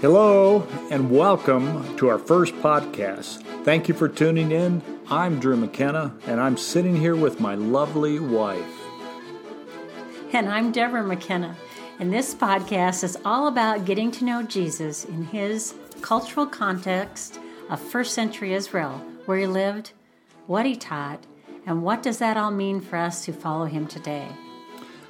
Hello, 0.00 0.66
and 0.90 1.10
welcome 1.10 1.94
to 1.98 2.08
our 2.08 2.18
first 2.18 2.54
podcast. 2.54 3.42
Thank 3.66 3.86
you 3.86 3.92
for 3.92 4.08
tuning 4.08 4.50
in. 4.50 4.80
I'm 5.10 5.38
Drew 5.38 5.58
McKenna, 5.58 6.16
and 6.26 6.40
I'm 6.40 6.56
sitting 6.56 6.96
here 6.96 7.14
with 7.14 7.38
my 7.38 7.54
lovely 7.54 8.18
wife. 8.18 8.64
And 10.32 10.48
I'm 10.48 10.72
Deborah 10.72 11.04
McKenna. 11.04 11.54
And 11.98 12.10
this 12.10 12.34
podcast 12.34 13.04
is 13.04 13.18
all 13.26 13.46
about 13.46 13.84
getting 13.84 14.10
to 14.12 14.24
know 14.24 14.42
Jesus 14.42 15.04
in 15.04 15.24
his 15.24 15.74
cultural 16.00 16.46
context 16.46 17.38
of 17.68 17.78
first 17.78 18.14
century 18.14 18.54
Israel, 18.54 19.02
where 19.26 19.36
he 19.36 19.46
lived, 19.46 19.92
what 20.46 20.64
he 20.64 20.76
taught, 20.76 21.26
and 21.66 21.82
what 21.82 22.02
does 22.02 22.16
that 22.20 22.38
all 22.38 22.50
mean 22.50 22.80
for 22.80 22.96
us 22.96 23.26
who 23.26 23.34
follow 23.34 23.66
him 23.66 23.86
today. 23.86 24.28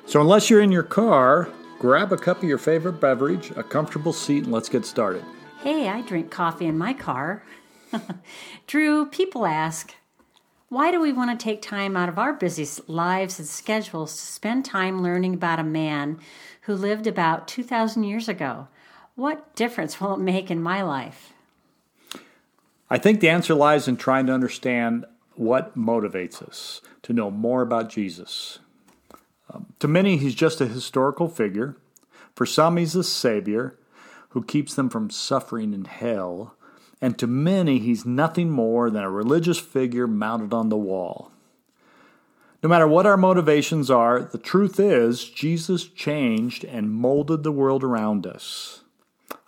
So, 0.07 0.20
unless 0.20 0.51
you're 0.51 0.62
in 0.62 0.73
your 0.73 0.83
car, 0.83 1.48
grab 1.80 2.12
a 2.12 2.16
cup 2.16 2.37
of 2.37 2.45
your 2.45 2.59
favorite 2.59 3.01
beverage, 3.01 3.51
a 3.57 3.62
comfortable 3.62 4.12
seat, 4.12 4.45
and 4.45 4.52
let's 4.52 4.69
get 4.69 4.84
started. 4.84 5.25
Hey, 5.62 5.88
I 5.88 6.02
drink 6.02 6.30
coffee 6.30 6.66
in 6.66 6.77
my 6.77 6.93
car. 6.93 7.43
Drew, 8.66 9.07
people 9.07 9.47
ask, 9.47 9.95
why 10.69 10.91
do 10.91 11.01
we 11.01 11.11
want 11.11 11.37
to 11.37 11.43
take 11.43 11.62
time 11.62 11.97
out 11.97 12.11
of 12.11 12.19
our 12.19 12.35
busy 12.35 12.69
lives 12.87 13.38
and 13.38 13.48
schedules 13.48 14.15
to 14.15 14.21
spend 14.21 14.65
time 14.66 15.02
learning 15.02 15.33
about 15.33 15.59
a 15.59 15.65
man 15.65 16.21
who 16.62 16.74
lived 16.74 17.07
about 17.07 17.48
2,000 17.48 18.05
years 18.05 18.29
ago? 18.29 18.69
What 19.15 19.57
difference 19.57 20.01
will 20.01 20.15
it 20.15 20.21
make 20.21 20.51
in 20.51 20.62
my 20.62 20.83
life? 20.83 21.33
I 22.91 22.99
think 22.99 23.21
the 23.21 23.30
answer 23.30 23.55
lies 23.55 23.88
in 23.88 23.97
trying 23.97 24.27
to 24.27 24.35
understand 24.35 25.07
what 25.35 25.79
motivates 25.79 26.43
us 26.43 26.83
to 27.05 27.15
know 27.15 27.30
more 27.30 27.62
about 27.62 27.88
Jesus. 27.88 28.59
Um, 29.52 29.66
to 29.80 29.88
many, 29.88 30.16
he's 30.16 30.34
just 30.34 30.60
a 30.60 30.66
historical 30.66 31.28
figure. 31.28 31.77
For 32.34 32.46
some, 32.46 32.76
he's 32.76 32.95
a 32.95 33.04
savior 33.04 33.79
who 34.30 34.45
keeps 34.45 34.74
them 34.74 34.88
from 34.88 35.10
suffering 35.10 35.73
in 35.74 35.84
hell. 35.84 36.54
And 37.01 37.18
to 37.18 37.26
many, 37.26 37.79
he's 37.79 38.04
nothing 38.04 38.51
more 38.51 38.90
than 38.90 39.02
a 39.02 39.10
religious 39.10 39.59
figure 39.59 40.07
mounted 40.07 40.52
on 40.52 40.68
the 40.68 40.76
wall. 40.76 41.32
No 42.62 42.68
matter 42.68 42.87
what 42.87 43.07
our 43.07 43.16
motivations 43.16 43.90
are, 43.90 44.20
the 44.20 44.38
truth 44.38 44.79
is 44.79 45.24
Jesus 45.24 45.85
changed 45.85 46.64
and 46.64 46.92
molded 46.92 47.42
the 47.42 47.52
world 47.52 47.82
around 47.82 48.26
us. 48.26 48.82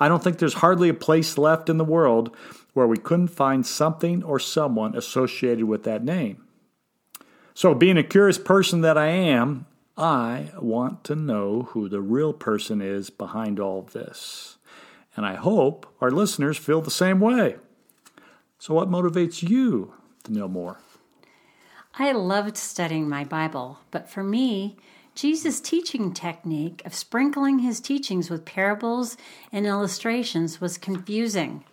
I 0.01 0.09
don't 0.09 0.23
think 0.23 0.39
there's 0.39 0.55
hardly 0.55 0.89
a 0.89 0.95
place 0.95 1.37
left 1.37 1.69
in 1.69 1.77
the 1.77 1.85
world 1.85 2.35
where 2.73 2.87
we 2.87 2.97
couldn't 2.97 3.29
find 3.29 3.67
something 3.67 4.23
or 4.23 4.39
someone 4.39 4.97
associated 4.97 5.67
with 5.67 5.85
that 5.85 6.03
name. 6.03 6.45
So, 7.55 7.75
being 7.75 7.99
a 7.99 8.03
curious 8.03 8.39
person 8.39 8.81
that 8.81 8.97
I 8.97 9.09
am, 9.09 9.67
I 9.97 10.51
want 10.59 11.05
to 11.05 11.15
know 11.15 11.69
who 11.71 11.89
the 11.89 12.01
real 12.01 12.33
person 12.33 12.81
is 12.81 13.11
behind 13.11 13.61
all 13.61 13.79
of 13.81 13.93
this. 13.93 14.57
And 15.17 15.27
I 15.27 15.35
hope 15.35 15.87
our 16.01 16.11
listeners 16.11 16.57
feel 16.57 16.81
the 16.81 16.91
same 16.91 17.21
way. 17.21 17.57
So, 18.59 18.75
what 18.75 18.91
motivates 18.91 19.47
you 19.47 19.93
to 20.25 20.33
know 20.33 20.49
more? 20.49 20.79
I 21.99 22.13
loved 22.13 22.57
studying 22.57 23.09
my 23.09 23.25
Bible, 23.25 23.81
but 23.91 24.09
for 24.09 24.25
me, 24.25 24.77
Jesus' 25.15 25.61
teaching 25.61 26.15
technique 26.15 26.81
of 26.87 26.95
sprinkling 26.95 27.59
his 27.59 27.81
teachings 27.81 28.31
with 28.31 28.47
parables 28.47 29.19
and 29.53 29.67
illustrations 29.67 30.59
was 30.59 30.79
confusing. 30.79 31.65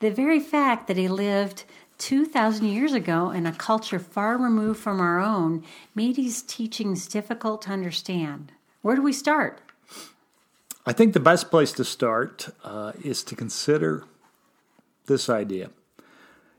The 0.00 0.10
very 0.10 0.40
fact 0.40 0.88
that 0.88 0.96
he 0.96 1.06
lived 1.06 1.64
2,000 1.98 2.66
years 2.66 2.92
ago 2.92 3.30
in 3.30 3.46
a 3.46 3.52
culture 3.52 3.98
far 3.98 4.36
removed 4.36 4.80
from 4.80 5.00
our 5.00 5.20
own 5.20 5.64
made 5.94 6.16
his 6.16 6.42
teachings 6.42 7.06
difficult 7.06 7.62
to 7.62 7.70
understand. 7.70 8.52
Where 8.82 8.96
do 8.96 9.02
we 9.02 9.12
start? 9.12 9.60
I 10.84 10.92
think 10.92 11.14
the 11.14 11.20
best 11.20 11.50
place 11.50 11.72
to 11.72 11.84
start 11.84 12.48
uh, 12.62 12.92
is 13.02 13.24
to 13.24 13.34
consider 13.34 14.04
this 15.06 15.28
idea. 15.28 15.70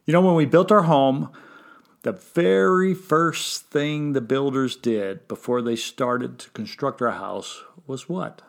You 0.05 0.13
know, 0.13 0.21
when 0.21 0.35
we 0.35 0.45
built 0.45 0.71
our 0.71 0.83
home, 0.83 1.29
the 2.03 2.13
very 2.13 2.93
first 2.93 3.65
thing 3.65 4.13
the 4.13 4.21
builders 4.21 4.75
did 4.75 5.27
before 5.27 5.61
they 5.61 5.75
started 5.75 6.39
to 6.39 6.49
construct 6.51 7.01
our 7.01 7.11
house 7.11 7.63
was 7.85 8.09
what? 8.09 8.41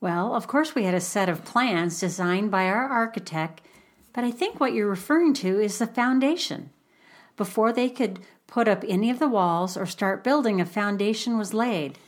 Well, 0.00 0.34
of 0.34 0.48
course, 0.48 0.74
we 0.74 0.82
had 0.82 0.94
a 0.94 1.00
set 1.00 1.28
of 1.28 1.44
plans 1.44 2.00
designed 2.00 2.50
by 2.50 2.66
our 2.66 2.88
architect 2.88 3.60
but 4.12 4.24
I 4.24 4.30
think 4.30 4.60
what 4.60 4.72
you're 4.72 4.88
referring 4.88 5.34
to 5.34 5.60
is 5.60 5.78
the 5.78 5.86
foundation. 5.86 6.70
Before 7.36 7.72
they 7.72 7.88
could 7.88 8.20
put 8.46 8.68
up 8.68 8.84
any 8.86 9.10
of 9.10 9.18
the 9.18 9.28
walls 9.28 9.76
or 9.76 9.86
start 9.86 10.22
building, 10.22 10.60
a 10.60 10.66
foundation 10.66 11.38
was 11.38 11.54
laid. 11.54 11.98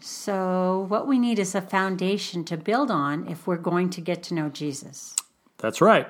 So, 0.00 0.84
what 0.88 1.08
we 1.08 1.18
need 1.18 1.38
is 1.38 1.54
a 1.54 1.62
foundation 1.62 2.44
to 2.44 2.56
build 2.56 2.90
on 2.90 3.26
if 3.26 3.46
we're 3.46 3.56
going 3.56 3.90
to 3.90 4.00
get 4.00 4.22
to 4.24 4.34
know 4.34 4.48
Jesus. 4.50 5.16
That's 5.58 5.80
right. 5.80 6.06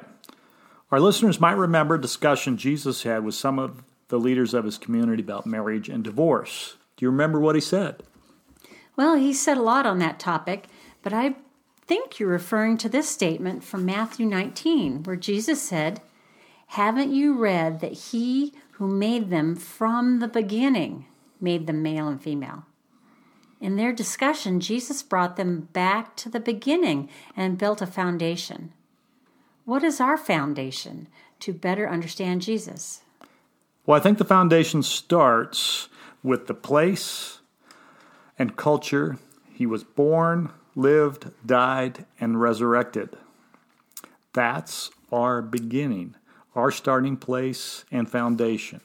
Our 0.90 1.00
listeners 1.00 1.40
might 1.40 1.52
remember 1.52 1.94
a 1.94 2.00
discussion 2.00 2.56
Jesus 2.56 3.04
had 3.04 3.24
with 3.24 3.34
some 3.34 3.58
of 3.58 3.84
the 4.08 4.18
leaders 4.18 4.52
of 4.52 4.64
his 4.64 4.78
community 4.78 5.22
about 5.22 5.46
marriage 5.46 5.88
and 5.88 6.04
divorce. 6.04 6.76
Do 6.96 7.04
you 7.04 7.10
remember 7.10 7.40
what 7.40 7.54
he 7.54 7.60
said? 7.60 8.02
Well, 8.96 9.16
he 9.16 9.32
said 9.32 9.58
a 9.58 9.62
lot 9.62 9.86
on 9.86 9.98
that 9.98 10.18
topic, 10.18 10.66
but 11.02 11.12
I 11.12 11.36
think 11.86 12.18
you're 12.18 12.28
referring 12.28 12.78
to 12.78 12.88
this 12.88 13.08
statement 13.08 13.64
from 13.64 13.84
Matthew 13.84 14.26
19, 14.26 15.02
where 15.02 15.16
Jesus 15.16 15.60
said, 15.62 16.00
Haven't 16.68 17.12
you 17.12 17.36
read 17.36 17.80
that 17.80 17.92
he 17.92 18.52
who 18.72 18.88
made 18.88 19.30
them 19.30 19.54
from 19.54 20.20
the 20.20 20.28
beginning 20.28 21.06
made 21.40 21.66
them 21.66 21.82
male 21.82 22.08
and 22.08 22.20
female? 22.22 22.64
In 23.60 23.76
their 23.76 23.92
discussion, 23.92 24.60
Jesus 24.60 25.02
brought 25.02 25.36
them 25.36 25.68
back 25.72 26.16
to 26.16 26.28
the 26.28 26.40
beginning 26.40 27.08
and 27.36 27.58
built 27.58 27.80
a 27.80 27.86
foundation. 27.86 28.72
What 29.64 29.82
is 29.82 30.00
our 30.00 30.18
foundation 30.18 31.08
to 31.40 31.52
better 31.52 31.88
understand 31.88 32.42
Jesus? 32.42 33.00
Well, 33.86 33.98
I 33.98 34.02
think 34.02 34.18
the 34.18 34.24
foundation 34.24 34.82
starts 34.82 35.88
with 36.22 36.46
the 36.46 36.54
place 36.54 37.40
and 38.38 38.56
culture 38.56 39.18
he 39.52 39.66
was 39.66 39.84
born, 39.84 40.50
lived, 40.74 41.30
died, 41.44 42.04
and 42.20 42.40
resurrected. 42.40 43.10
That's 44.32 44.90
our 45.12 45.42
beginning, 45.42 46.16
our 46.54 46.70
starting 46.70 47.16
place 47.16 47.84
and 47.90 48.10
foundation. 48.10 48.80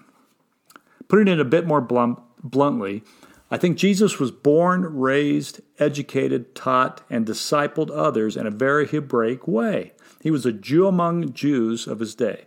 Putting 1.08 1.28
it 1.28 1.40
a 1.40 1.46
bit 1.46 1.66
more 1.66 1.82
blunt, 1.82 2.20
bluntly, 2.44 3.04
I 3.52 3.58
think 3.58 3.78
Jesus 3.78 4.20
was 4.20 4.30
born, 4.30 4.82
raised, 5.00 5.62
educated, 5.80 6.54
taught, 6.54 7.02
and 7.10 7.26
discipled 7.26 7.90
others 7.92 8.38
in 8.38 8.46
a 8.46 8.52
very 8.52 8.88
Hebraic 8.88 9.48
way. 9.48 9.94
He 10.22 10.30
was 10.30 10.46
a 10.46 10.52
Jew 10.52 10.86
among 10.86 11.34
Jews 11.34 11.88
of 11.88 12.00
his 12.00 12.14
day. 12.14 12.46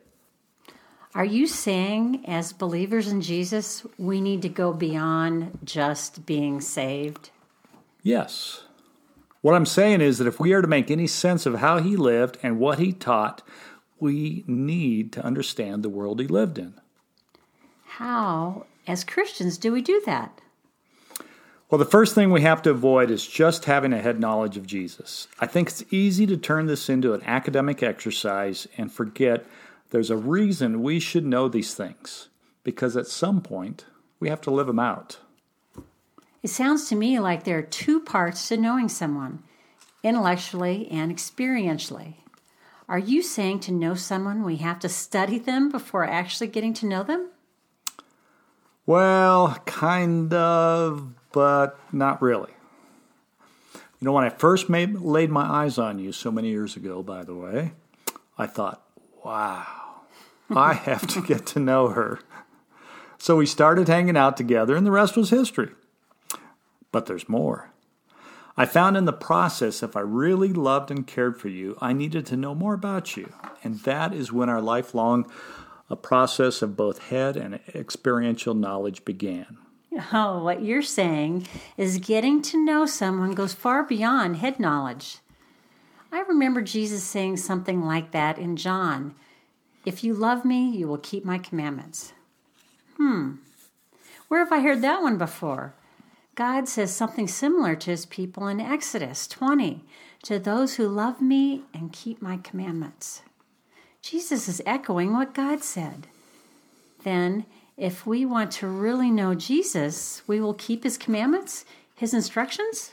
Are 1.14 1.24
you 1.24 1.46
saying, 1.46 2.24
as 2.26 2.52
believers 2.52 3.08
in 3.08 3.20
Jesus, 3.20 3.84
we 3.98 4.20
need 4.20 4.42
to 4.42 4.48
go 4.48 4.72
beyond 4.72 5.58
just 5.64 6.24
being 6.24 6.60
saved? 6.60 7.30
Yes. 8.02 8.62
What 9.42 9.54
I'm 9.54 9.66
saying 9.66 10.00
is 10.00 10.18
that 10.18 10.28
if 10.28 10.40
we 10.40 10.52
are 10.52 10.62
to 10.62 10.68
make 10.68 10.90
any 10.90 11.08
sense 11.08 11.46
of 11.46 11.56
how 11.56 11.78
he 11.78 11.96
lived 11.96 12.38
and 12.42 12.58
what 12.58 12.78
he 12.78 12.92
taught, 12.92 13.42
we 13.98 14.44
need 14.46 15.12
to 15.12 15.24
understand 15.24 15.82
the 15.82 15.88
world 15.88 16.20
he 16.20 16.28
lived 16.28 16.58
in. 16.58 16.74
How, 17.84 18.66
as 18.86 19.04
Christians, 19.04 19.58
do 19.58 19.72
we 19.72 19.82
do 19.82 20.00
that? 20.06 20.40
Well, 21.68 21.78
the 21.78 21.84
first 21.84 22.14
thing 22.14 22.30
we 22.30 22.42
have 22.42 22.62
to 22.62 22.70
avoid 22.70 23.10
is 23.10 23.26
just 23.26 23.64
having 23.64 23.92
a 23.92 24.00
head 24.00 24.20
knowledge 24.20 24.56
of 24.56 24.66
Jesus. 24.66 25.26
I 25.40 25.46
think 25.46 25.68
it's 25.68 25.84
easy 25.90 26.26
to 26.26 26.36
turn 26.36 26.66
this 26.66 26.88
into 26.88 27.14
an 27.14 27.22
academic 27.24 27.82
exercise 27.82 28.68
and 28.76 28.92
forget 28.92 29.44
there's 29.90 30.10
a 30.10 30.16
reason 30.16 30.82
we 30.82 31.00
should 31.00 31.26
know 31.26 31.48
these 31.48 31.74
things, 31.74 32.28
because 32.62 32.96
at 32.96 33.06
some 33.06 33.40
point 33.40 33.86
we 34.20 34.28
have 34.28 34.40
to 34.42 34.50
live 34.50 34.68
them 34.68 34.78
out. 34.78 35.18
It 36.42 36.50
sounds 36.50 36.88
to 36.88 36.96
me 36.96 37.20
like 37.20 37.44
there 37.44 37.58
are 37.58 37.62
two 37.62 38.00
parts 38.00 38.48
to 38.48 38.56
knowing 38.56 38.88
someone 38.88 39.42
intellectually 40.02 40.88
and 40.90 41.14
experientially. 41.14 42.14
Are 42.88 42.98
you 42.98 43.22
saying 43.22 43.60
to 43.60 43.72
know 43.72 43.94
someone 43.94 44.42
we 44.42 44.56
have 44.56 44.80
to 44.80 44.88
study 44.88 45.38
them 45.38 45.70
before 45.70 46.04
actually 46.04 46.48
getting 46.48 46.74
to 46.74 46.86
know 46.86 47.04
them? 47.04 47.30
Well, 48.84 49.56
kind 49.66 50.34
of, 50.34 51.14
but 51.30 51.78
not 51.92 52.20
really. 52.20 52.50
You 53.74 54.06
know, 54.06 54.12
when 54.12 54.24
I 54.24 54.30
first 54.30 54.68
made, 54.68 54.96
laid 54.96 55.30
my 55.30 55.44
eyes 55.44 55.78
on 55.78 56.00
you 56.00 56.10
so 56.10 56.32
many 56.32 56.48
years 56.48 56.74
ago, 56.74 57.04
by 57.04 57.22
the 57.22 57.36
way, 57.36 57.72
I 58.36 58.48
thought, 58.48 58.82
wow, 59.24 60.02
I 60.50 60.72
have 60.72 61.06
to 61.06 61.22
get 61.22 61.46
to 61.46 61.60
know 61.60 61.90
her. 61.90 62.18
So 63.18 63.36
we 63.36 63.46
started 63.46 63.86
hanging 63.86 64.16
out 64.16 64.36
together, 64.36 64.74
and 64.74 64.84
the 64.84 64.90
rest 64.90 65.16
was 65.16 65.30
history. 65.30 65.70
But 66.92 67.06
there's 67.06 67.28
more. 67.28 67.70
I 68.56 68.66
found 68.66 68.96
in 68.96 69.06
the 69.06 69.12
process, 69.12 69.82
if 69.82 69.96
I 69.96 70.00
really 70.00 70.52
loved 70.52 70.90
and 70.90 71.06
cared 71.06 71.40
for 71.40 71.48
you, 71.48 71.76
I 71.80 71.92
needed 71.94 72.26
to 72.26 72.36
know 72.36 72.54
more 72.54 72.74
about 72.74 73.16
you. 73.16 73.32
And 73.64 73.80
that 73.80 74.12
is 74.12 74.30
when 74.30 74.50
our 74.50 74.60
lifelong 74.60 75.30
a 75.88 75.96
process 75.96 76.62
of 76.62 76.76
both 76.76 77.08
head 77.08 77.36
and 77.36 77.60
experiential 77.74 78.54
knowledge 78.54 79.04
began. 79.04 79.58
Oh, 80.12 80.42
what 80.42 80.62
you're 80.62 80.82
saying 80.82 81.46
is 81.76 81.98
getting 81.98 82.40
to 82.42 82.64
know 82.64 82.86
someone 82.86 83.32
goes 83.34 83.52
far 83.52 83.82
beyond 83.82 84.36
head 84.36 84.58
knowledge. 84.58 85.18
I 86.10 86.20
remember 86.20 86.62
Jesus 86.62 87.02
saying 87.02 87.38
something 87.38 87.82
like 87.82 88.10
that 88.12 88.38
in 88.38 88.56
John 88.56 89.14
If 89.84 90.04
you 90.04 90.14
love 90.14 90.44
me, 90.44 90.70
you 90.70 90.86
will 90.86 90.98
keep 90.98 91.24
my 91.24 91.38
commandments. 91.38 92.12
Hmm. 92.96 93.36
Where 94.28 94.40
have 94.44 94.52
I 94.52 94.60
heard 94.60 94.80
that 94.82 95.02
one 95.02 95.18
before? 95.18 95.74
God 96.34 96.66
says 96.68 96.94
something 96.94 97.28
similar 97.28 97.74
to 97.76 97.90
his 97.90 98.06
people 98.06 98.46
in 98.48 98.60
Exodus 98.60 99.26
20 99.26 99.84
to 100.22 100.38
those 100.38 100.76
who 100.76 100.88
love 100.88 101.20
me 101.20 101.62
and 101.74 101.92
keep 101.92 102.22
my 102.22 102.38
commandments. 102.38 103.22
Jesus 104.00 104.48
is 104.48 104.62
echoing 104.64 105.12
what 105.12 105.34
God 105.34 105.62
said. 105.62 106.06
Then, 107.04 107.44
if 107.76 108.06
we 108.06 108.24
want 108.24 108.50
to 108.52 108.66
really 108.66 109.10
know 109.10 109.34
Jesus, 109.34 110.22
we 110.26 110.40
will 110.40 110.54
keep 110.54 110.84
his 110.84 110.96
commandments, 110.96 111.64
his 111.94 112.14
instructions? 112.14 112.92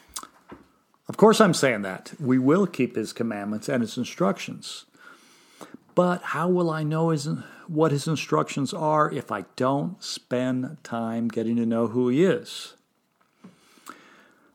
Of 1.07 1.17
course, 1.17 1.39
I'm 1.39 1.53
saying 1.53 1.81
that. 1.83 2.13
We 2.19 2.37
will 2.37 2.67
keep 2.67 2.95
his 2.95 3.13
commandments 3.13 3.69
and 3.69 3.81
his 3.81 3.97
instructions. 3.97 4.85
But 5.95 6.21
how 6.21 6.47
will 6.47 6.69
I 6.69 6.83
know 6.83 7.09
his, 7.09 7.27
what 7.67 7.91
his 7.91 8.07
instructions 8.07 8.73
are 8.73 9.11
if 9.11 9.31
I 9.31 9.45
don't 9.55 10.01
spend 10.03 10.77
time 10.83 11.27
getting 11.27 11.55
to 11.55 11.65
know 11.65 11.87
who 11.87 12.09
he 12.09 12.23
is? 12.23 12.75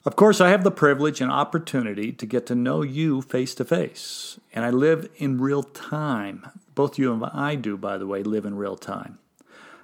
Of 0.07 0.17
course, 0.17 0.39
I 0.39 0.51
have 0.51 0.65
the 0.65 0.71
privilege 0.71 1.23
and 1.23 1.33
opportunity 1.33 2.13
to 2.13 2.27
get 2.27 2.45
to 2.47 2.55
know 2.55 2.83
you 2.83 3.23
face 3.23 3.55
to 3.55 3.65
face, 3.65 4.39
and 4.53 4.63
I 4.63 4.69
live 4.69 5.09
in 5.17 5.41
real 5.41 5.63
time. 5.63 6.47
Both 6.75 6.99
you 6.99 7.13
and 7.13 7.25
I 7.25 7.55
do, 7.55 7.79
by 7.79 7.97
the 7.97 8.07
way, 8.07 8.23
live 8.23 8.45
in 8.45 8.57
real 8.57 8.77
time. 8.77 9.19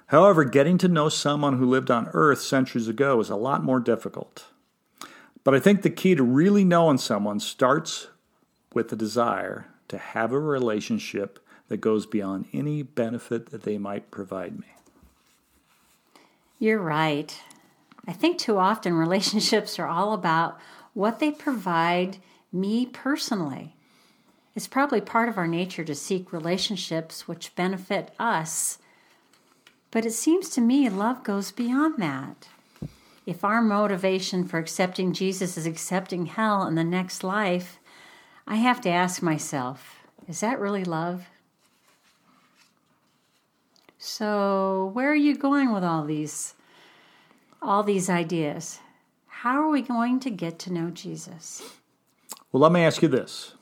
However, 0.07 0.43
getting 0.43 0.77
to 0.79 0.87
know 0.87 1.09
someone 1.09 1.57
who 1.57 1.65
lived 1.65 1.89
on 1.89 2.09
Earth 2.13 2.41
centuries 2.41 2.87
ago 2.87 3.19
is 3.19 3.31
a 3.31 3.35
lot 3.35 3.63
more 3.63 3.79
difficult. 3.79 4.45
But 5.43 5.55
I 5.55 5.59
think 5.59 5.81
the 5.81 5.89
key 5.89 6.13
to 6.13 6.23
really 6.23 6.63
knowing 6.63 6.99
someone 6.99 7.39
starts 7.39 8.07
with 8.73 8.89
the 8.89 8.95
desire 8.95 9.67
to 9.87 9.97
have 9.97 10.31
a 10.31 10.39
relationship 10.39 11.39
that 11.67 11.77
goes 11.77 12.05
beyond 12.05 12.45
any 12.53 12.83
benefit 12.83 13.49
that 13.49 13.63
they 13.63 13.79
might 13.79 14.11
provide 14.11 14.59
me. 14.59 14.67
You're 16.59 16.79
right. 16.79 17.41
I 18.07 18.13
think 18.13 18.37
too 18.37 18.57
often 18.57 18.93
relationships 18.93 19.77
are 19.79 19.87
all 19.87 20.13
about 20.13 20.59
what 20.93 21.19
they 21.19 21.31
provide 21.31 22.17
me 22.51 22.85
personally. 22.85 23.75
It's 24.55 24.67
probably 24.67 25.01
part 25.01 25.29
of 25.29 25.37
our 25.37 25.47
nature 25.47 25.83
to 25.85 25.95
seek 25.95 26.33
relationships 26.33 27.27
which 27.27 27.55
benefit 27.55 28.13
us. 28.19 28.79
But 29.91 30.05
it 30.05 30.11
seems 30.11 30.49
to 30.51 30.61
me 30.61 30.89
love 30.89 31.23
goes 31.23 31.51
beyond 31.51 31.95
that. 31.99 32.47
If 33.25 33.43
our 33.43 33.61
motivation 33.61 34.45
for 34.45 34.57
accepting 34.57 35.13
Jesus 35.13 35.57
is 35.57 35.65
accepting 35.65 36.25
hell 36.25 36.65
in 36.65 36.75
the 36.75 36.83
next 36.83 37.23
life, 37.23 37.79
I 38.47 38.55
have 38.55 38.81
to 38.81 38.89
ask 38.89 39.21
myself, 39.21 39.99
is 40.27 40.39
that 40.39 40.59
really 40.59 40.83
love? 40.83 41.27
So, 43.99 44.89
where 44.93 45.11
are 45.11 45.15
you 45.15 45.37
going 45.37 45.71
with 45.71 45.83
all 45.83 46.03
these 46.03 46.55
all 47.61 47.83
these 47.83 48.09
ideas. 48.09 48.79
How 49.27 49.61
are 49.61 49.69
we 49.69 49.81
going 49.81 50.19
to 50.21 50.29
get 50.29 50.59
to 50.59 50.73
know 50.73 50.89
Jesus? 50.89 51.61
Well, 52.51 52.61
let 52.61 52.71
me 52.71 52.81
ask 52.81 53.01
you 53.01 53.07
this. 53.07 53.53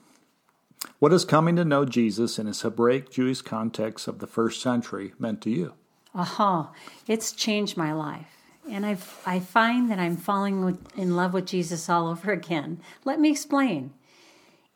What 0.99 1.11
has 1.11 1.25
coming 1.25 1.55
to 1.57 1.65
know 1.65 1.85
Jesus 1.85 2.39
in 2.39 2.47
his 2.47 2.61
Hebraic 2.61 3.11
Jewish 3.11 3.41
context 3.41 4.07
of 4.07 4.19
the 4.19 4.27
first 4.27 4.61
century 4.61 5.13
meant 5.19 5.41
to 5.41 5.49
you? 5.49 5.73
Aha, 6.15 6.61
uh-huh. 6.61 6.73
it's 7.07 7.31
changed 7.31 7.77
my 7.77 7.93
life. 7.93 8.37
And 8.69 8.85
i 8.85 8.97
I 9.25 9.39
find 9.39 9.89
that 9.91 9.99
I'm 9.99 10.17
falling 10.17 10.63
with, 10.63 10.97
in 10.97 11.15
love 11.15 11.33
with 11.33 11.45
Jesus 11.45 11.89
all 11.89 12.07
over 12.07 12.31
again. 12.41 12.79
Let 13.03 13.19
me 13.19 13.29
explain. 13.29 13.93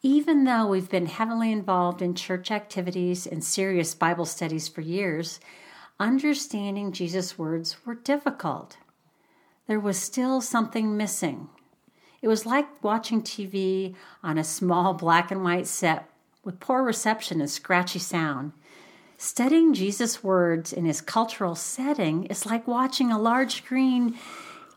Even 0.01 0.43
though 0.43 0.67
we've 0.67 0.89
been 0.89 1.05
heavily 1.05 1.51
involved 1.51 2.01
in 2.01 2.13
church 2.13 2.51
activities 2.51 3.25
and 3.25 3.41
serious 3.43 3.95
Bible 3.95 4.25
studies 4.25 4.67
for 4.67 4.81
years, 4.81 5.39
understanding 5.97 6.91
Jesus' 6.91 7.37
words 7.37 7.77
were 7.85 7.95
difficult 7.95 8.77
there 9.67 9.79
was 9.79 9.97
still 9.97 10.41
something 10.41 10.97
missing. 10.97 11.49
It 12.21 12.27
was 12.27 12.45
like 12.45 12.83
watching 12.83 13.21
TV 13.21 13.95
on 14.23 14.37
a 14.37 14.43
small 14.43 14.93
black 14.93 15.31
and 15.31 15.43
white 15.43 15.67
set 15.67 16.09
with 16.43 16.59
poor 16.59 16.83
reception 16.83 17.39
and 17.39 17.49
scratchy 17.49 17.99
sound. 17.99 18.53
Studying 19.17 19.73
Jesus' 19.73 20.23
words 20.23 20.73
in 20.73 20.85
his 20.85 21.01
cultural 21.01 21.55
setting 21.55 22.25
is 22.25 22.45
like 22.45 22.67
watching 22.67 23.11
a 23.11 23.19
large 23.19 23.55
screen 23.55 24.17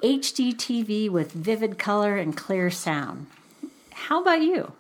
HD 0.03 0.55
TV 0.55 1.11
with 1.11 1.33
vivid 1.33 1.79
color 1.79 2.17
and 2.17 2.37
clear 2.37 2.71
sound. 2.71 3.27
How 3.93 4.21
about 4.21 4.43
you? 4.43 4.73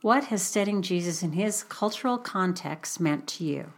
What 0.00 0.24
has 0.24 0.42
studying 0.42 0.82
Jesus 0.82 1.22
in 1.22 1.32
his 1.32 1.62
cultural 1.62 2.18
context 2.18 2.98
meant 2.98 3.28
to 3.28 3.44
you? 3.44 3.72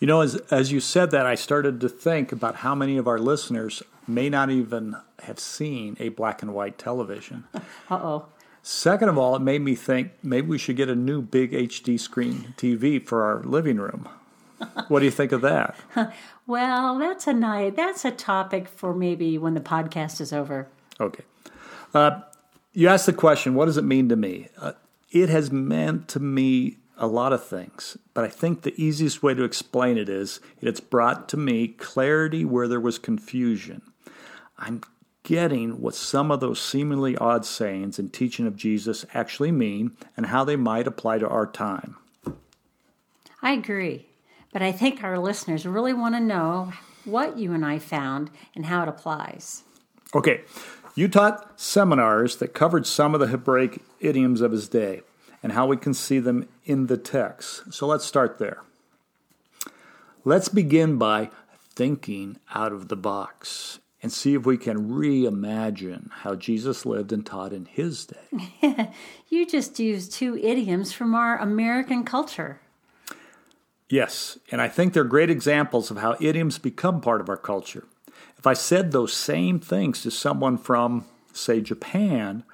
You 0.00 0.06
know, 0.06 0.20
as, 0.20 0.36
as 0.50 0.70
you 0.70 0.80
said 0.80 1.10
that, 1.12 1.24
I 1.24 1.34
started 1.34 1.80
to 1.80 1.88
think 1.88 2.32
about 2.32 2.56
how 2.56 2.74
many 2.74 2.98
of 2.98 3.08
our 3.08 3.18
listeners 3.18 3.82
may 4.08 4.28
not 4.28 4.50
even 4.50 4.96
have 5.20 5.38
seen 5.38 5.96
a 6.00 6.08
black 6.10 6.42
and 6.42 6.54
white 6.54 6.78
television. 6.78 7.44
Uh 7.90 7.94
oh. 8.02 8.26
Second 8.62 9.08
of 9.08 9.16
all, 9.16 9.34
it 9.34 9.40
made 9.40 9.62
me 9.62 9.74
think 9.74 10.12
maybe 10.22 10.46
we 10.46 10.58
should 10.58 10.76
get 10.76 10.90
a 10.90 10.94
new 10.94 11.22
big 11.22 11.52
HD 11.52 11.98
screen 11.98 12.54
TV 12.58 13.02
for 13.02 13.24
our 13.24 13.42
living 13.42 13.78
room. 13.78 14.06
what 14.88 14.98
do 14.98 15.06
you 15.06 15.10
think 15.10 15.32
of 15.32 15.40
that? 15.40 15.74
well, 16.46 16.98
that's 16.98 17.26
a 17.26 17.32
night. 17.32 17.76
That's 17.76 18.04
a 18.04 18.10
topic 18.10 18.68
for 18.68 18.92
maybe 18.92 19.38
when 19.38 19.54
the 19.54 19.60
podcast 19.60 20.20
is 20.20 20.34
over. 20.34 20.68
Okay. 21.00 21.24
Uh, 21.94 22.20
you 22.72 22.88
asked 22.88 23.06
the 23.06 23.12
question, 23.12 23.54
what 23.54 23.66
does 23.66 23.76
it 23.76 23.84
mean 23.84 24.08
to 24.08 24.16
me? 24.16 24.48
Uh, 24.58 24.72
it 25.10 25.28
has 25.28 25.50
meant 25.50 26.08
to 26.08 26.20
me 26.20 26.76
a 26.98 27.06
lot 27.06 27.32
of 27.32 27.44
things, 27.44 27.96
but 28.12 28.24
I 28.24 28.28
think 28.28 28.62
the 28.62 28.74
easiest 28.76 29.22
way 29.22 29.32
to 29.32 29.44
explain 29.44 29.96
it 29.96 30.08
is 30.08 30.40
it's 30.60 30.80
brought 30.80 31.28
to 31.30 31.36
me 31.36 31.68
clarity 31.68 32.44
where 32.44 32.68
there 32.68 32.80
was 32.80 32.98
confusion. 32.98 33.82
I'm 34.58 34.82
getting 35.22 35.80
what 35.80 35.94
some 35.94 36.30
of 36.30 36.40
those 36.40 36.60
seemingly 36.60 37.16
odd 37.16 37.44
sayings 37.44 37.98
and 37.98 38.12
teaching 38.12 38.46
of 38.46 38.56
Jesus 38.56 39.04
actually 39.14 39.52
mean 39.52 39.96
and 40.16 40.26
how 40.26 40.44
they 40.44 40.56
might 40.56 40.86
apply 40.86 41.18
to 41.18 41.28
our 41.28 41.46
time. 41.46 41.96
I 43.42 43.52
agree, 43.52 44.06
but 44.52 44.62
I 44.62 44.72
think 44.72 45.04
our 45.04 45.18
listeners 45.18 45.66
really 45.66 45.92
want 45.92 46.14
to 46.14 46.20
know 46.20 46.72
what 47.04 47.38
you 47.38 47.52
and 47.52 47.64
I 47.64 47.78
found 47.78 48.30
and 48.54 48.66
how 48.66 48.82
it 48.82 48.88
applies. 48.88 49.62
Okay, 50.14 50.42
you 50.94 51.08
taught 51.08 51.60
seminars 51.60 52.36
that 52.36 52.54
covered 52.54 52.86
some 52.86 53.14
of 53.14 53.20
the 53.20 53.28
Hebraic 53.28 53.82
idioms 54.00 54.40
of 54.40 54.52
his 54.52 54.68
day 54.68 55.02
and 55.42 55.52
how 55.52 55.66
we 55.66 55.76
can 55.76 55.94
see 55.94 56.18
them 56.18 56.48
in 56.64 56.86
the 56.86 56.96
text. 56.96 57.72
So 57.72 57.86
let's 57.86 58.04
start 58.04 58.38
there. 58.38 58.62
Let's 60.24 60.48
begin 60.48 60.96
by 60.96 61.30
thinking 61.74 62.38
out 62.52 62.72
of 62.72 62.88
the 62.88 62.96
box 62.96 63.78
and 64.02 64.12
see 64.12 64.34
if 64.34 64.46
we 64.46 64.56
can 64.56 64.88
reimagine 64.90 66.10
how 66.10 66.34
Jesus 66.34 66.86
lived 66.86 67.12
and 67.12 67.26
taught 67.26 67.52
in 67.52 67.64
his 67.64 68.06
day. 68.06 68.90
you 69.28 69.46
just 69.46 69.78
used 69.78 70.12
two 70.12 70.36
idioms 70.36 70.92
from 70.92 71.14
our 71.14 71.38
American 71.38 72.04
culture. 72.04 72.60
Yes, 73.88 74.38
and 74.52 74.60
I 74.60 74.68
think 74.68 74.92
they're 74.92 75.04
great 75.04 75.30
examples 75.30 75.90
of 75.90 75.98
how 75.98 76.16
idioms 76.20 76.58
become 76.58 77.00
part 77.00 77.20
of 77.20 77.28
our 77.28 77.36
culture. 77.36 77.84
If 78.36 78.46
I 78.46 78.52
said 78.52 78.92
those 78.92 79.12
same 79.12 79.58
things 79.58 80.02
to 80.02 80.10
someone 80.10 80.58
from, 80.58 81.06
say, 81.32 81.60
Japan, 81.60 82.44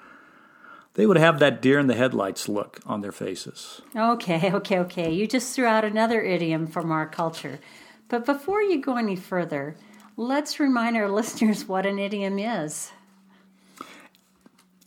they 0.95 1.05
would 1.05 1.17
have 1.17 1.39
that 1.39 1.61
deer 1.61 1.77
in 1.77 1.87
the 1.87 1.93
headlights 1.93 2.47
look 2.47 2.79
on 2.85 3.01
their 3.01 3.11
faces. 3.11 3.81
Okay, 3.95 4.51
okay, 4.53 4.79
okay. 4.79 5.11
You 5.11 5.27
just 5.27 5.53
threw 5.53 5.65
out 5.65 5.83
another 5.83 6.21
idiom 6.21 6.67
from 6.67 6.91
our 6.91 7.05
culture. 7.05 7.59
But 8.07 8.25
before 8.25 8.61
you 8.61 8.81
go 8.81 8.95
any 8.95 9.15
further, 9.15 9.75
let's 10.17 10.59
remind 10.59 10.97
our 10.97 11.09
listeners 11.11 11.67
what 11.67 11.85
an 11.85 11.99
idiom 11.99 12.39
is. 12.39 12.91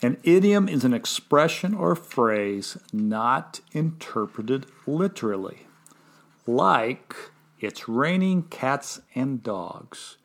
An 0.00 0.16
idiom 0.22 0.68
is 0.68 0.84
an 0.84 0.94
expression 0.94 1.74
or 1.74 1.96
phrase 1.96 2.78
not 2.92 3.60
interpreted 3.72 4.66
literally, 4.86 5.66
like 6.46 7.14
it's 7.58 7.88
raining 7.88 8.44
cats 8.44 9.00
and 9.16 9.42
dogs. 9.42 10.16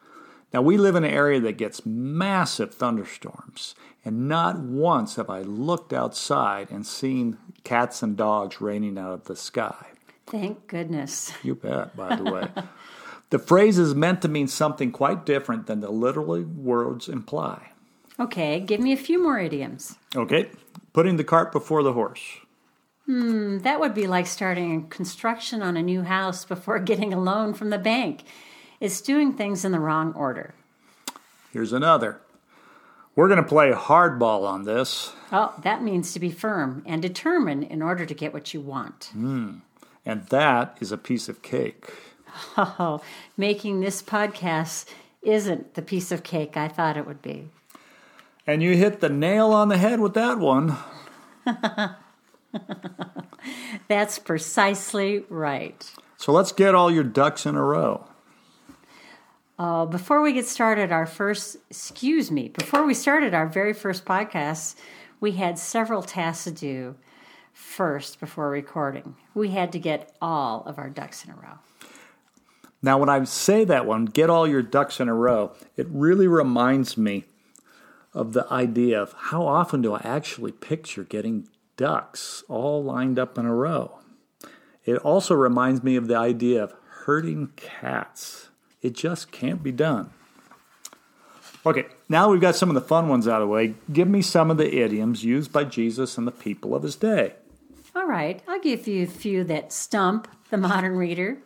Now, 0.54 0.62
we 0.62 0.78
live 0.78 0.96
in 0.96 1.04
an 1.04 1.10
area 1.10 1.40
that 1.40 1.58
gets 1.58 1.84
massive 1.84 2.76
thunderstorms, 2.76 3.74
and 4.06 4.28
not 4.30 4.60
once 4.60 5.16
have 5.16 5.28
I 5.32 5.42
looked 5.42 5.92
outside 5.92 6.70
and 6.70 6.86
seen 6.86 7.40
cats 7.64 8.04
and 8.04 8.16
dogs 8.16 8.62
raining 8.62 9.00
out 9.00 9.14
of 9.14 9.24
the 9.24 9.36
sky. 9.36 9.88
Thank 10.28 10.68
goodness. 10.68 11.34
You 11.42 11.56
bet, 11.56 11.96
by 11.96 12.16
the 12.16 12.24
way. 12.24 12.48
the 13.34 13.40
phrase 13.40 13.80
is 13.80 13.96
meant 13.96 14.22
to 14.22 14.28
mean 14.28 14.48
something 14.48 14.92
quite 14.92 15.26
different 15.26 15.66
than 15.66 15.80
the 15.80 15.90
literal 15.90 16.40
words 16.44 17.10
imply. 17.10 17.72
Okay, 18.20 18.60
give 18.60 18.80
me 18.80 18.94
a 18.94 18.96
few 18.96 19.20
more 19.20 19.40
idioms. 19.40 19.98
Okay, 20.16 20.52
putting 20.94 21.18
the 21.18 21.24
cart 21.24 21.52
before 21.52 21.82
the 21.82 21.94
horse. 21.94 22.22
Hmm, 23.08 23.58
that 23.64 23.80
would 23.80 23.96
be 23.96 24.06
like 24.06 24.28
starting 24.28 24.88
construction 24.88 25.64
on 25.64 25.76
a 25.76 25.82
new 25.82 26.04
house 26.04 26.46
before 26.46 26.78
getting 26.92 27.12
a 27.12 27.20
loan 27.20 27.56
from 27.56 27.72
the 27.72 27.80
bank. 27.80 28.22
It's 28.80 29.02
doing 29.02 29.34
things 29.34 29.66
in 29.66 29.72
the 29.72 29.80
wrong 29.80 30.14
order. 30.14 30.54
Here's 31.52 31.74
another. 31.74 32.22
We're 33.16 33.30
going 33.30 33.42
to 33.42 33.50
play 33.50 33.72
hardball 33.72 34.48
on 34.48 34.66
this. 34.66 35.12
Oh, 35.32 35.56
that 35.64 35.82
means 35.82 36.14
to 36.14 36.20
be 36.20 36.30
firm 36.30 36.84
and 36.86 37.02
determined 37.02 37.64
in 37.64 37.82
order 37.82 38.06
to 38.06 38.14
get 38.14 38.32
what 38.32 38.54
you 38.54 38.62
want. 38.62 39.06
Hmm. 39.06 39.54
And 40.06 40.28
that 40.28 40.78
is 40.80 40.92
a 40.92 41.00
piece 41.00 41.28
of 41.28 41.42
cake. 41.42 41.90
Oh, 42.58 43.02
making 43.38 43.82
this 43.82 44.02
podcast 44.02 44.86
isn't 45.22 45.74
the 45.74 45.82
piece 45.82 46.12
of 46.12 46.24
cake 46.24 46.58
I 46.58 46.68
thought 46.68 46.98
it 46.98 47.08
would 47.08 47.22
be. 47.22 47.50
And 48.46 48.62
you 48.62 48.76
hit 48.76 49.00
the 49.00 49.10
nail 49.10 49.52
on 49.52 49.70
the 49.70 49.78
head 49.78 50.00
with 50.00 50.14
that 50.16 50.38
one. 50.38 50.76
That's 53.88 54.20
precisely 54.20 55.24
right. 55.30 55.92
So 56.18 56.32
let's 56.32 56.52
get 56.52 56.76
all 56.76 56.92
your 56.92 57.04
ducks 57.04 57.46
in 57.46 57.56
a 57.56 57.64
row. 57.64 58.06
Uh, 59.58 59.86
before 59.86 60.22
we 60.22 60.34
get 60.34 60.46
started, 60.46 60.92
our 60.92 61.06
first, 61.06 61.58
excuse 61.70 62.32
me, 62.32 62.50
before 62.50 62.86
we 62.86 62.94
started 62.94 63.34
our 63.34 63.48
very 63.48 63.74
first 63.74 64.04
podcast, 64.04 64.76
we 65.20 65.34
had 65.34 65.58
several 65.58 66.02
tasks 66.02 66.44
to 66.46 66.52
do 66.52 66.96
first 67.54 68.20
before 68.20 68.50
recording. 68.50 69.16
We 69.34 69.50
had 69.50 69.72
to 69.74 69.80
get 69.80 70.16
all 70.22 70.64
of 70.66 70.78
our 70.80 70.90
ducks 70.90 71.24
in 71.24 71.32
a 71.32 71.36
row. 71.36 71.60
Now, 72.84 72.98
when 72.98 73.08
I 73.08 73.24
say 73.24 73.64
that 73.64 73.86
one, 73.86 74.06
get 74.06 74.30
all 74.30 74.46
your 74.46 74.62
ducks 74.62 75.00
in 75.00 75.08
a 75.08 75.14
row, 75.14 75.54
it 75.78 75.88
really 75.90 76.28
reminds 76.28 76.98
me 76.98 77.24
of 78.14 78.34
the 78.34 78.46
idea 78.52 79.02
of 79.02 79.14
how 79.14 79.48
often 79.48 79.82
do 79.82 79.94
I 79.94 80.02
actually 80.04 80.52
picture 80.52 81.04
getting 81.04 81.48
ducks 81.78 82.44
all 82.50 82.84
lined 82.84 83.18
up 83.18 83.38
in 83.38 83.46
a 83.46 83.56
row. 83.56 84.00
It 84.86 84.98
also 84.98 85.34
reminds 85.34 85.82
me 85.82 85.96
of 85.96 86.08
the 86.08 86.18
idea 86.18 86.62
of 86.62 86.76
herding 87.06 87.54
cats. 87.56 88.50
It 88.82 88.94
just 88.94 89.32
can't 89.32 89.64
be 89.64 89.72
done. 89.72 90.12
Okay, 91.66 91.86
now 92.10 92.30
we've 92.30 92.42
got 92.42 92.58
some 92.58 92.70
of 92.70 92.76
the 92.76 92.82
fun 92.82 93.08
ones 93.08 93.30
out 93.30 93.42
of 93.42 93.48
the 93.48 93.54
way. 93.54 93.76
Give 93.92 94.10
me 94.10 94.22
some 94.22 94.52
of 94.52 94.58
the 94.58 94.82
idioms 94.82 95.24
used 95.24 95.54
by 95.54 95.64
Jesus 95.64 96.18
and 96.18 96.28
the 96.28 96.32
people 96.32 96.76
of 96.76 96.84
his 96.84 96.98
day. 96.98 97.36
All 97.96 98.06
right, 98.06 98.44
I'll 98.46 98.60
give 98.60 98.86
you 98.88 99.04
a 99.04 99.08
few 99.08 99.46
that 99.46 99.72
stump 99.72 100.28
the 100.50 100.58
modern 100.58 100.98
reader. 100.98 101.38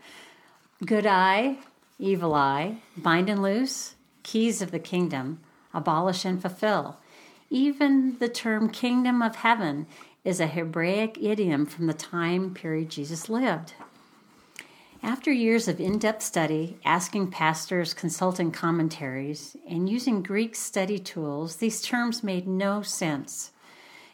Good 0.86 1.08
eye, 1.08 1.58
evil 1.98 2.36
eye, 2.36 2.78
bind 2.96 3.32
and 3.32 3.42
loose, 3.42 3.96
keys 4.22 4.62
of 4.62 4.70
the 4.70 4.78
kingdom, 4.78 5.40
abolish 5.74 6.24
and 6.24 6.40
fulfill. 6.40 6.98
Even 7.50 8.20
the 8.20 8.30
term 8.30 8.70
kingdom 8.70 9.24
of 9.24 9.38
heaven 9.38 9.88
is 10.24 10.40
a 10.40 10.46
Hebraic 10.46 11.18
idiom 11.20 11.66
from 11.66 11.88
the 11.88 11.96
time 11.96 12.54
period 12.54 12.92
Jesus 12.92 13.28
lived. 13.28 13.74
After 15.02 15.32
years 15.32 15.68
of 15.68 15.80
in 15.80 15.98
depth 15.98 16.22
study, 16.22 16.78
asking 16.86 17.32
pastors, 17.32 17.96
consulting 17.96 18.52
commentaries, 18.52 19.58
and 19.68 19.90
using 19.90 20.22
Greek 20.22 20.56
study 20.56 21.00
tools, 21.00 21.56
these 21.56 21.82
terms 21.82 22.22
made 22.22 22.48
no 22.48 22.84
sense. 22.84 23.52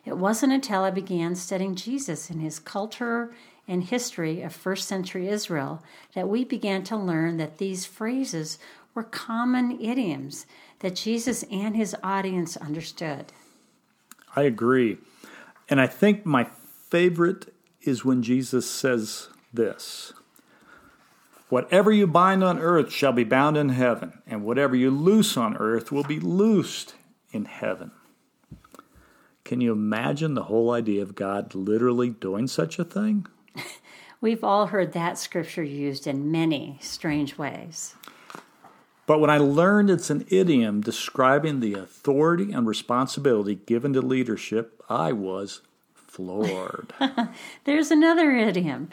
It 0.06 0.18
wasn't 0.18 0.54
until 0.54 0.84
I 0.84 0.92
began 0.92 1.36
studying 1.36 1.76
Jesus 1.76 2.30
and 2.30 2.42
his 2.42 2.58
culture 2.58 3.34
and 3.68 3.84
history 3.84 4.42
of 4.42 4.54
first 4.54 4.88
century 4.88 5.30
Israel 5.30 5.84
that 6.16 6.28
we 6.28 6.44
began 6.44 6.84
to 6.84 6.98
learn 6.98 7.38
that 7.38 7.58
these 7.58 7.86
phrases 7.86 8.58
were 8.94 9.04
common 9.04 9.80
idioms 9.80 10.46
that 10.80 10.96
Jesus 10.96 11.44
and 11.44 11.76
his 11.76 11.96
audience 12.04 12.58
understood. 12.58 13.32
I 14.36 14.44
agree. 14.44 14.98
And 15.70 15.80
I 15.80 15.88
think 15.88 16.26
my 16.26 16.48
favorite 16.90 17.54
is 17.82 18.06
when 18.06 18.22
Jesus 18.22 18.70
says 18.70 19.30
this 19.54 20.14
Whatever 21.50 21.92
you 21.92 22.08
bind 22.08 22.44
on 22.44 22.60
earth 22.60 22.92
shall 22.92 23.14
be 23.14 23.24
bound 23.24 23.58
in 23.58 23.70
heaven, 23.70 24.22
and 24.26 24.44
whatever 24.44 24.76
you 24.76 24.90
loose 24.90 25.38
on 25.38 25.56
earth 25.58 25.92
will 25.92 26.04
be 26.04 26.20
loosed 26.20 26.96
in 27.32 27.46
heaven. 27.46 27.92
Can 29.46 29.62
you 29.62 29.72
imagine 29.72 30.34
the 30.34 30.44
whole 30.44 30.72
idea 30.72 31.04
of 31.04 31.16
God 31.16 31.54
literally 31.54 32.10
doing 32.10 32.48
such 32.48 32.80
a 32.80 32.84
thing? 32.84 33.28
We've 34.22 34.44
all 34.44 34.68
heard 34.68 34.94
that 34.94 35.18
scripture 35.18 35.64
used 35.64 36.08
in 36.08 36.32
many 36.32 36.78
strange 36.82 37.38
ways. 37.38 37.96
But 39.06 39.20
when 39.20 39.30
I 39.30 39.38
learned 39.38 39.90
it's 39.90 40.10
an 40.10 40.26
idiom 40.30 40.82
describing 40.82 41.60
the 41.60 41.74
authority 41.74 42.54
and 42.54 42.66
responsibility 42.66 43.56
given 43.56 43.92
to 43.94 44.02
leadership, 44.02 44.82
I 44.90 45.12
was 45.12 45.62
floored. 45.94 46.94
There's 47.66 47.92
another 47.92 48.32
idiom. 48.32 48.90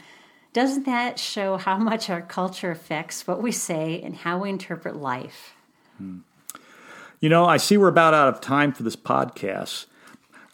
Doesn't 0.52 0.84
that 0.86 1.18
show 1.20 1.58
how 1.58 1.78
much 1.78 2.10
our 2.10 2.22
culture 2.22 2.72
affects 2.72 3.26
what 3.26 3.40
we 3.40 3.52
say 3.52 4.00
and 4.02 4.16
how 4.16 4.38
we 4.38 4.50
interpret 4.50 4.96
life? 4.96 5.54
Hmm. 5.98 6.18
You 7.20 7.28
know, 7.28 7.44
I 7.44 7.58
see 7.58 7.76
we're 7.76 7.88
about 7.88 8.14
out 8.14 8.28
of 8.28 8.40
time 8.40 8.72
for 8.72 8.82
this 8.82 8.96
podcast. 8.96 9.86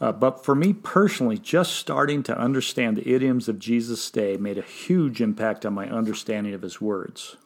Uh, 0.00 0.12
but 0.12 0.45
for 0.45 0.55
me 0.55 0.73
personally, 0.73 1.38
just 1.38 1.73
starting 1.73 2.23
to 2.23 2.38
understand 2.38 2.97
the 2.97 3.15
idioms 3.15 3.49
of 3.49 3.59
Jesus' 3.59 4.11
day 4.11 4.37
made 4.37 4.59
a 4.59 4.62
huge 4.62 5.21
impact 5.21 5.65
on 5.65 5.73
my 5.73 5.88
understanding 5.88 6.53
of 6.53 6.62
his 6.62 6.81
words. 6.81 7.37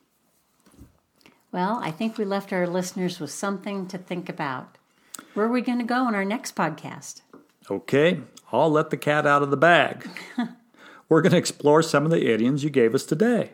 Well, 1.52 1.80
I 1.82 1.90
think 1.90 2.16
we 2.16 2.24
left 2.24 2.52
our 2.52 2.66
listeners 2.66 3.20
with 3.20 3.30
something 3.30 3.86
to 3.88 3.98
think 3.98 4.28
about. 4.28 4.78
Where 5.34 5.46
are 5.46 5.52
we 5.52 5.62
going 5.62 5.78
to 5.78 5.84
go 5.84 6.08
in 6.08 6.14
our 6.14 6.24
next 6.24 6.56
podcast? 6.56 7.22
Okay, 7.70 8.20
I'll 8.52 8.70
let 8.70 8.90
the 8.90 8.96
cat 8.96 9.26
out 9.26 9.42
of 9.42 9.50
the 9.50 9.56
bag. 9.56 10.08
We're 11.08 11.22
going 11.22 11.32
to 11.32 11.38
explore 11.38 11.82
some 11.82 12.04
of 12.04 12.10
the 12.10 12.32
idioms 12.32 12.64
you 12.64 12.70
gave 12.70 12.94
us 12.94 13.04
today. 13.04 13.50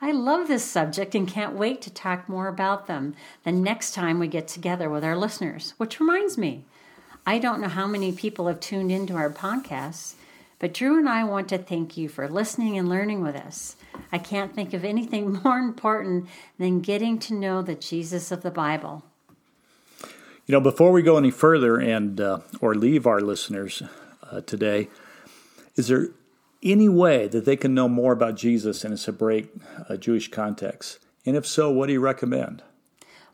I 0.00 0.10
love 0.10 0.48
this 0.48 0.64
subject 0.64 1.14
and 1.14 1.28
can't 1.28 1.54
wait 1.54 1.80
to 1.82 1.90
talk 1.90 2.28
more 2.28 2.48
about 2.48 2.88
them 2.88 3.14
the 3.44 3.52
next 3.52 3.94
time 3.94 4.18
we 4.18 4.26
get 4.26 4.48
together 4.48 4.88
with 4.90 5.04
our 5.04 5.16
listeners. 5.16 5.74
Which 5.76 6.00
reminds 6.00 6.36
me, 6.36 6.64
I 7.24 7.38
don't 7.38 7.60
know 7.60 7.68
how 7.68 7.86
many 7.86 8.10
people 8.12 8.48
have 8.48 8.58
tuned 8.58 8.90
into 8.90 9.14
our 9.14 9.30
podcasts, 9.30 10.14
but 10.58 10.74
Drew 10.74 10.98
and 10.98 11.08
I 11.08 11.22
want 11.24 11.48
to 11.50 11.58
thank 11.58 11.96
you 11.96 12.08
for 12.08 12.28
listening 12.28 12.76
and 12.76 12.88
learning 12.88 13.22
with 13.22 13.36
us. 13.36 13.76
I 14.10 14.18
can't 14.18 14.54
think 14.54 14.74
of 14.74 14.84
anything 14.84 15.32
more 15.44 15.58
important 15.58 16.28
than 16.58 16.80
getting 16.80 17.18
to 17.20 17.34
know 17.34 17.62
the 17.62 17.74
Jesus 17.74 18.32
of 18.32 18.42
the 18.42 18.50
Bible. 18.50 19.04
You 20.46 20.52
know, 20.52 20.60
before 20.60 20.90
we 20.90 21.02
go 21.02 21.16
any 21.16 21.30
further 21.30 21.78
and 21.80 22.20
uh, 22.20 22.40
or 22.60 22.74
leave 22.74 23.06
our 23.06 23.20
listeners 23.20 23.82
uh, 24.30 24.40
today, 24.40 24.88
is 25.76 25.86
there 25.86 26.08
any 26.62 26.88
way 26.88 27.28
that 27.28 27.44
they 27.44 27.56
can 27.56 27.74
know 27.74 27.88
more 27.88 28.12
about 28.12 28.36
Jesus 28.36 28.84
in 28.84 28.92
a 28.92 28.96
Hebraic 28.96 29.48
uh, 29.88 29.96
Jewish 29.96 30.28
context? 30.28 30.98
And 31.24 31.36
if 31.36 31.46
so, 31.46 31.70
what 31.70 31.86
do 31.86 31.92
you 31.92 32.00
recommend? 32.00 32.62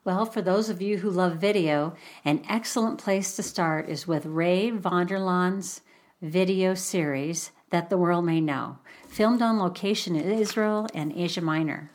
Well, 0.08 0.24
for 0.24 0.40
those 0.40 0.70
of 0.70 0.80
you 0.80 0.96
who 0.96 1.10
love 1.10 1.36
video, 1.36 1.94
an 2.24 2.42
excellent 2.48 2.98
place 2.98 3.36
to 3.36 3.42
start 3.42 3.90
is 3.90 4.08
with 4.08 4.24
Ray 4.24 4.70
Vander 4.70 5.18
Laan's 5.18 5.82
video 6.22 6.72
series, 6.72 7.50
That 7.68 7.90
the 7.90 7.98
World 7.98 8.24
May 8.24 8.40
Know, 8.40 8.78
filmed 9.06 9.42
on 9.42 9.58
location 9.58 10.16
in 10.16 10.38
Israel 10.38 10.88
and 10.94 11.12
Asia 11.14 11.42
Minor. 11.42 11.90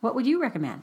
What 0.00 0.14
would 0.14 0.24
you 0.24 0.40
recommend? 0.40 0.82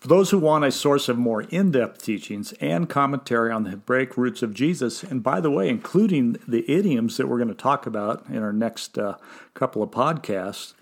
For 0.00 0.08
those 0.08 0.30
who 0.30 0.40
want 0.40 0.64
a 0.64 0.72
source 0.72 1.08
of 1.08 1.18
more 1.18 1.42
in 1.42 1.70
depth 1.70 2.02
teachings 2.02 2.52
and 2.54 2.88
commentary 2.88 3.52
on 3.52 3.62
the 3.62 3.70
Hebraic 3.70 4.16
roots 4.16 4.42
of 4.42 4.54
Jesus, 4.54 5.04
and 5.04 5.22
by 5.22 5.40
the 5.40 5.52
way, 5.52 5.68
including 5.68 6.36
the 6.48 6.68
idioms 6.68 7.16
that 7.16 7.28
we're 7.28 7.38
going 7.38 7.46
to 7.46 7.54
talk 7.54 7.86
about 7.86 8.26
in 8.28 8.42
our 8.42 8.52
next 8.52 8.98
uh, 8.98 9.18
couple 9.54 9.84
of 9.84 9.92
podcasts, 9.92 10.74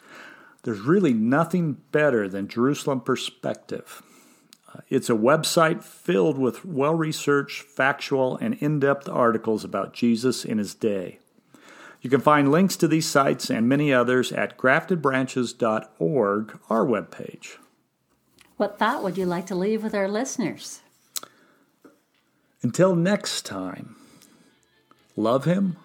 there's 0.63 0.81
really 0.81 1.13
nothing 1.13 1.75
better 1.93 2.27
than 2.27 2.49
Jerusalem 2.49 3.03
Perspective. 3.03 4.03
It's 4.89 5.11
a 5.11 5.15
website 5.15 5.83
filled 5.83 6.39
with 6.39 6.65
well 6.65 6.95
researched, 6.95 7.63
factual, 7.63 8.37
and 8.37 8.55
in 8.55 8.81
depth 8.81 9.09
articles 9.09 9.65
about 9.65 9.95
Jesus 9.95 10.45
in 10.45 10.59
his 10.59 10.75
day. 10.75 11.19
You 12.01 12.11
can 12.11 12.21
find 12.21 12.53
links 12.53 12.77
to 12.77 12.87
these 12.87 13.09
sites 13.09 13.49
and 13.49 13.69
many 13.69 13.93
others 13.93 14.31
at 14.31 14.59
graftedbranches.org, 14.59 16.59
our 16.69 16.85
webpage. 16.85 17.57
What 18.57 18.79
thought 18.79 19.03
would 19.03 19.17
you 19.17 19.27
like 19.27 19.47
to 19.47 19.55
leave 19.55 19.83
with 19.83 19.95
our 19.95 20.09
listeners? 20.09 20.81
Until 22.63 22.95
next 22.95 23.47
time, 23.47 23.97
love 25.17 25.45
him, 25.45 25.77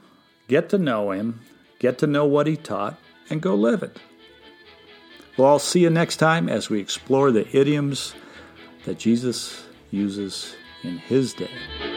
get 0.48 0.70
to 0.70 0.78
know 0.78 1.12
him, 1.12 1.42
get 1.80 1.98
to 2.00 2.08
know 2.08 2.26
what 2.26 2.48
he 2.48 2.58
taught, 2.58 2.98
and 3.30 3.42
go 3.42 3.56
live 3.56 3.82
it. 3.82 3.98
Well, 5.38 5.48
I'll 5.48 5.60
see 5.60 5.80
you 5.80 5.90
next 5.90 6.18
time 6.18 6.50
as 6.50 6.70
we 6.70 6.82
explore 6.82 7.32
the 7.32 7.48
idioms 7.58 8.14
that 8.86 8.98
Jesus 8.98 9.64
uses 9.92 10.56
in 10.84 10.98
his 10.98 11.34
day. 11.34 11.89